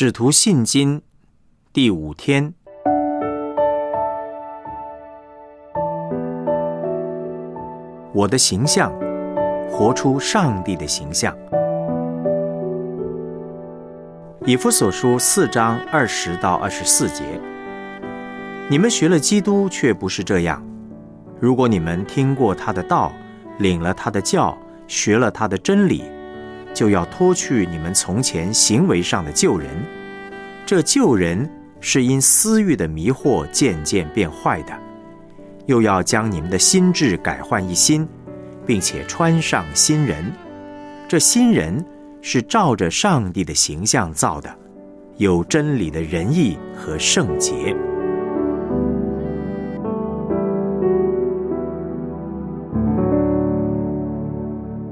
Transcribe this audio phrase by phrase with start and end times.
[0.00, 1.02] 使徒信经
[1.72, 2.54] 第五天，
[8.12, 8.92] 我的形象，
[9.68, 11.36] 活出上帝的形象。
[14.46, 17.24] 以弗所书四章二十到二十四节，
[18.70, 20.64] 你们学了基督，却不是这样。
[21.40, 23.10] 如果你们听过他的道，
[23.58, 24.56] 领了他的教，
[24.86, 26.04] 学了他的真理。
[26.74, 29.68] 就要脱去你们从前行为上的旧人，
[30.64, 31.50] 这旧人
[31.80, 34.72] 是因私欲的迷惑渐渐变坏的；
[35.66, 38.06] 又要将你们的心智改换一新，
[38.64, 40.24] 并且穿上新人。
[41.08, 41.84] 这新人
[42.22, 44.54] 是照着上帝的形象造的，
[45.16, 47.74] 有真理的仁义和圣洁。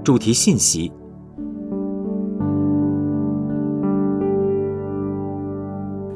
[0.02, 0.92] 主题信息。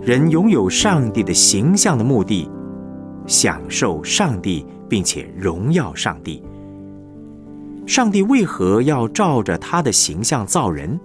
[0.03, 2.51] 人拥有上帝的形象的目的，
[3.27, 6.43] 享受上帝，并且荣耀上帝。
[7.87, 10.99] 上帝为何要照着他的形象造人？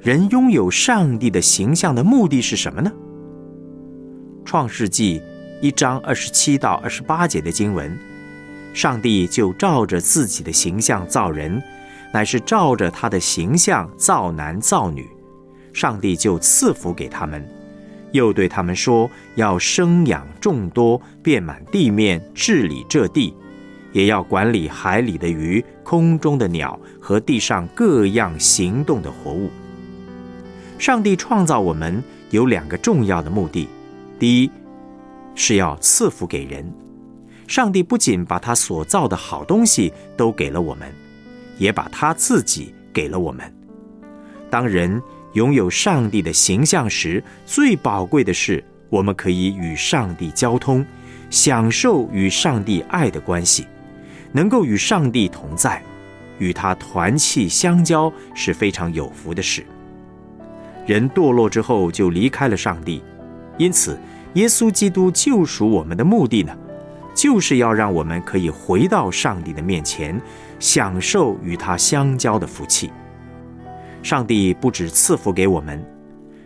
[0.00, 2.90] 人拥有上帝的形象的目的是什么呢？
[4.44, 5.22] 创世纪
[5.62, 7.96] 一章二十七到二十八节的经文，
[8.74, 11.62] 上帝就照着自己的形象造人，
[12.12, 15.08] 乃是照着他的形象造男造女，
[15.72, 17.48] 上帝就赐福给他们。
[18.12, 23.32] 又对他们说：“要生养众多，遍满地面，治理这地，
[23.92, 29.48] 也要管理海里的鱼、空中的鸟和地上各样行动的活物。”
[30.76, 33.68] 上帝创造我们有两个重要的目的：
[34.18, 34.50] 第一，
[35.34, 36.68] 是要赐福给人。
[37.46, 40.92] 上帝不仅把他所造的好东西都给了我们，
[41.58, 43.52] 也把他自己给了我们。
[44.50, 45.00] 当人。
[45.34, 50.84] 拥有上帝的形象时，最宝贵的是，我们可以与上帝交通，
[51.30, 53.66] 享受与上帝爱的关系，
[54.32, 55.80] 能够与上帝同在，
[56.38, 59.64] 与他团契相交是非常有福的事。
[60.86, 63.00] 人堕落之后就离开了上帝，
[63.56, 63.96] 因此，
[64.34, 66.56] 耶稣基督救赎我们的目的呢，
[67.14, 70.20] 就是要让我们可以回到上帝的面前，
[70.58, 72.90] 享受与他相交的福气。
[74.02, 75.84] 上帝不止赐福给我们，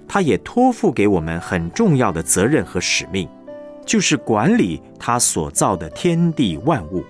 [0.09, 3.29] 他也托付给我们很重要的责任和使命，
[3.87, 7.05] 就是管理他所造的天地万物。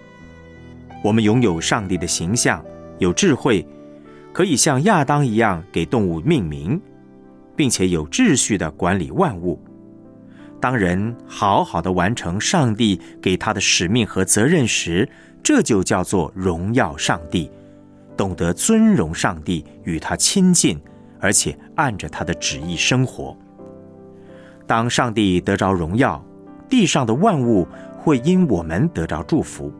[1.02, 2.64] 我们拥有上帝的形象，
[2.98, 3.66] 有智慧，
[4.32, 6.80] 可以像亚当一样给动物命名，
[7.56, 9.58] 并且有秩序的管理万物。
[10.60, 15.06] 当人好好的完成上帝给他的使命和责任时，
[15.42, 17.50] 这就叫做荣耀上帝。
[18.16, 20.80] 懂得尊荣上帝，与他亲近，
[21.20, 23.36] 而且按着他的旨意生活。
[24.66, 26.24] 当上帝得着荣耀，
[26.68, 27.66] 地上的万物
[27.98, 29.72] 会因我们得着祝福，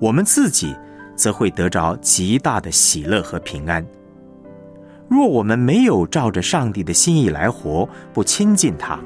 [0.00, 0.74] 我们自己
[1.14, 3.84] 则会得着极大的喜乐和平安。
[5.08, 8.98] 若我们没有照着上帝的心意来活，不亲近他，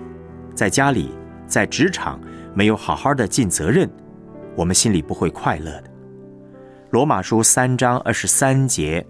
[0.55, 1.11] 在家里、
[1.47, 2.19] 在职场
[2.55, 3.91] 没有好好的尽责任，
[4.55, 5.88] 我们心里不会快乐的。
[6.91, 9.05] 罗马书三章二十三节，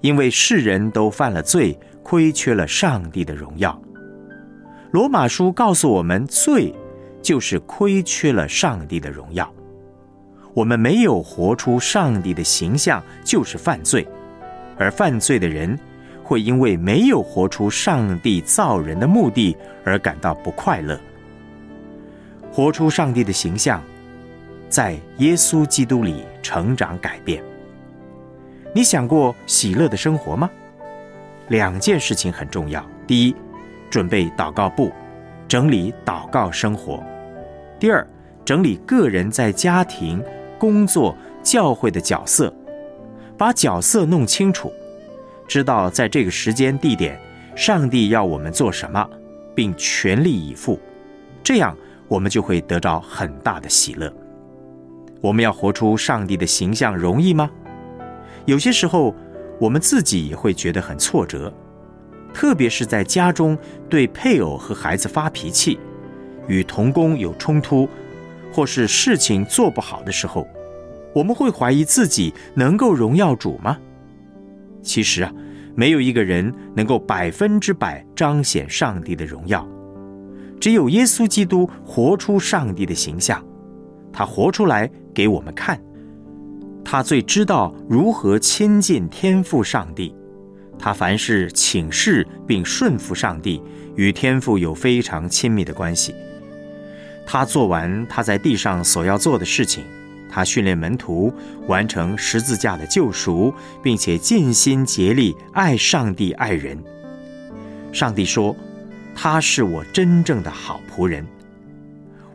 [0.00, 3.78] 因为世人都犯了罪，亏缺了上帝的荣耀。
[4.92, 6.74] 罗马书告诉我们，罪
[7.20, 9.52] 就是亏缺了上帝的荣耀。
[10.54, 14.08] 我们没有活出上帝的形象，就是犯罪。
[14.78, 15.78] 而犯罪的人，
[16.24, 20.98] 会因为没有活出上帝造人的目的而感到不快乐。
[22.50, 23.82] 活出上帝的形象。
[24.76, 27.42] 在耶稣基督里成长改变。
[28.74, 30.50] 你想过喜乐的生活吗？
[31.48, 33.34] 两件事情很重要：第一，
[33.88, 34.92] 准备祷告簿，
[35.48, 37.02] 整理祷告生活；
[37.80, 38.06] 第二，
[38.44, 40.22] 整理个人在家庭、
[40.58, 42.52] 工作、教会的角色，
[43.38, 44.70] 把角色弄清楚，
[45.48, 47.18] 知道在这个时间地点，
[47.56, 49.08] 上帝要我们做什么，
[49.54, 50.78] 并全力以赴，
[51.42, 51.74] 这样
[52.08, 54.12] 我们就会得着很大的喜乐。
[55.20, 57.50] 我们要活出上帝的形象容易吗？
[58.44, 59.14] 有些时候，
[59.58, 61.52] 我们自己也会觉得很挫折，
[62.32, 63.58] 特别是在家中
[63.88, 65.78] 对配偶和孩子发脾气，
[66.46, 67.88] 与同工有冲突，
[68.52, 70.46] 或是事情做不好的时候，
[71.14, 73.78] 我们会怀疑自己能够荣耀主吗？
[74.82, 75.32] 其实啊，
[75.74, 79.66] 没有一个人能够百分之百彰显上帝的荣耀，
[80.60, 83.44] 只有耶稣基督活出上帝的形象。
[84.12, 85.80] 他活出来给我们看，
[86.84, 90.14] 他最知道如何亲近天父上帝，
[90.78, 93.62] 他凡事请示并顺服上帝，
[93.94, 96.14] 与天父有非常亲密的关系。
[97.26, 99.84] 他做完他在地上所要做的事情，
[100.28, 101.32] 他训练门徒，
[101.66, 106.78] 完成十字架的救赎，并且尽心竭力爱上帝、爱人。
[107.90, 108.54] 上帝说
[109.16, 111.26] ：“他是我真正的好仆人。”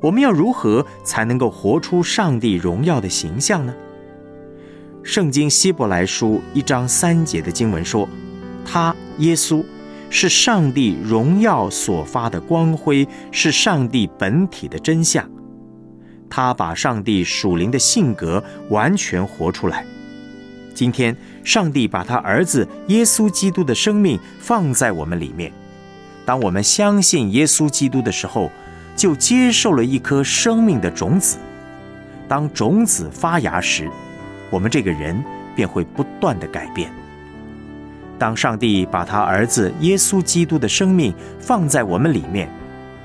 [0.01, 3.73] 我们要如何才能够活出上帝荣耀的形象呢？
[5.03, 8.09] 圣经希伯来书一章三节的经文说
[8.65, 9.63] ：“他耶稣
[10.09, 15.29] 是上帝荣耀所发的光辉，是上帝本体的真相。
[16.27, 19.85] 他把上帝属灵的性格完全活出来。
[20.73, 25.51] 今天，上帝把他儿子耶稣基督的生命放在我们里面。
[26.25, 28.49] 当我们相信耶稣基督的时候。”
[29.01, 31.39] 就接受了一颗生命的种子。
[32.27, 33.89] 当种子发芽时，
[34.51, 35.19] 我们这个人
[35.55, 36.91] 便会不断的改变。
[38.19, 42.47] 当上帝把他儿子耶稣基督的生命放在我们里面，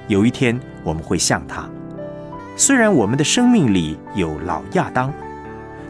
[0.07, 1.67] 有一天我们会像他。
[2.59, 5.11] 虽然我们的生命里有老亚当，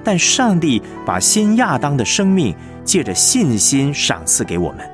[0.05, 2.55] 但上帝把新亚当的生命
[2.85, 4.89] 借着信心赏赐给我们，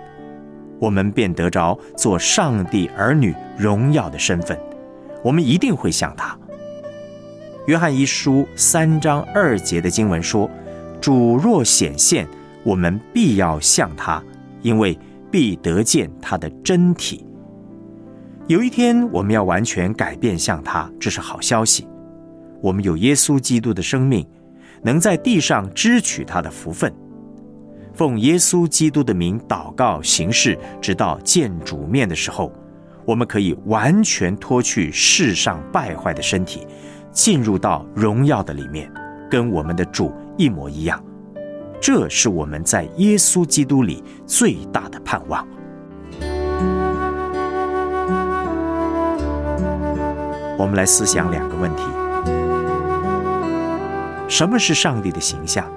[0.80, 4.58] 我们便得着做上帝儿女荣耀的身份。
[5.22, 6.36] 我们一定会像他。
[7.66, 10.50] 约翰一书三章二节的经文说
[11.00, 12.26] ：“主若显现，
[12.64, 14.22] 我们必要像他，
[14.62, 14.98] 因为
[15.30, 17.24] 必得见他的真体。”
[18.48, 21.86] 有一天，我们要完全改变像他，这是好消息。
[22.60, 24.26] 我们有耶稣基督的生命，
[24.82, 26.92] 能在地上支取他的福分，
[27.94, 32.52] 奉耶稣基督的名祷告行事，直到见主面的时候。
[33.04, 36.66] 我们可以完全脱去世上败坏的身体，
[37.10, 38.90] 进入到荣耀的里面，
[39.30, 41.02] 跟我们的主一模一样。
[41.80, 45.46] 这是我们在耶稣基督里最大的盼望。
[50.56, 51.82] 我们来思想两个问题：
[54.28, 55.68] 什么是上帝的形象？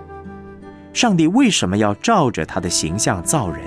[0.93, 3.65] 上帝为什么要照着他的形象造人？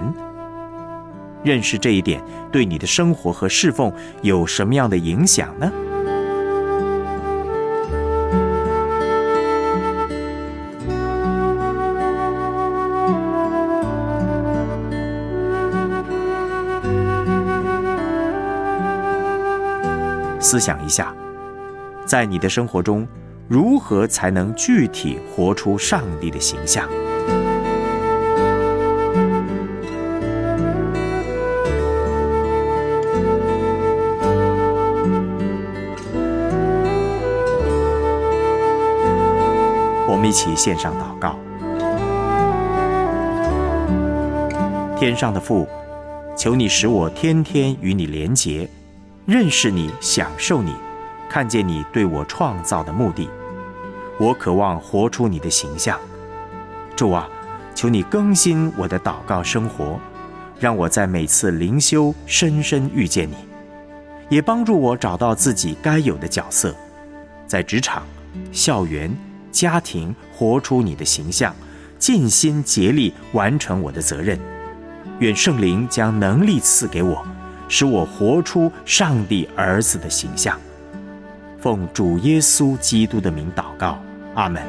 [1.49, 2.23] 认识这一点，
[2.53, 3.91] 对你的生活和侍奉
[4.21, 5.73] 有什么样的影响呢？
[20.39, 21.15] 思想一下，
[22.05, 23.09] 在你的生活中，
[23.49, 26.87] 如何才能具体活出上帝的形象？
[40.29, 41.39] 一起献上祷告。
[44.95, 45.67] 天上的父，
[46.37, 48.69] 求你使我天天与你连结，
[49.25, 50.75] 认识你，享受你，
[51.31, 53.27] 看见你对我创造的目的。
[54.21, 55.99] 我渴望活出你的形象。
[56.95, 57.27] 主啊，
[57.75, 59.99] 求你更新我的祷告生活，
[60.61, 63.37] 让我在每次灵修深深遇见你，
[64.29, 66.75] 也帮助我找到自己该有的角色，
[67.47, 68.03] 在职场、
[68.53, 69.11] 校园。
[69.51, 71.55] 家庭活出你的形象，
[71.99, 74.39] 尽心竭力完成我的责任。
[75.19, 77.27] 愿圣灵将能力赐给我，
[77.69, 80.59] 使我活出上帝儿子的形象。
[81.61, 84.01] 奉主耶稣基督的名祷告，
[84.35, 84.63] 阿门。